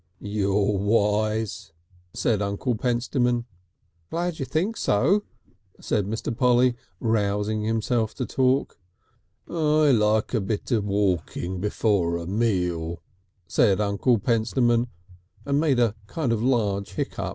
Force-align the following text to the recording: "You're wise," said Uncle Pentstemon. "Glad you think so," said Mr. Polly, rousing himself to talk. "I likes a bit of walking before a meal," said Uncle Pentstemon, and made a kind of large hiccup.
"You're 0.19 0.79
wise," 0.79 1.73
said 2.15 2.41
Uncle 2.41 2.73
Pentstemon. 2.73 3.45
"Glad 4.09 4.39
you 4.39 4.45
think 4.45 4.75
so," 4.75 5.21
said 5.79 6.07
Mr. 6.07 6.35
Polly, 6.35 6.73
rousing 6.99 7.61
himself 7.61 8.15
to 8.15 8.25
talk. 8.25 8.79
"I 9.47 9.91
likes 9.91 10.33
a 10.33 10.41
bit 10.41 10.71
of 10.71 10.85
walking 10.85 11.59
before 11.61 12.17
a 12.17 12.25
meal," 12.25 13.03
said 13.45 13.79
Uncle 13.79 14.17
Pentstemon, 14.17 14.87
and 15.45 15.59
made 15.59 15.77
a 15.79 15.93
kind 16.07 16.33
of 16.33 16.41
large 16.41 16.93
hiccup. 16.95 17.29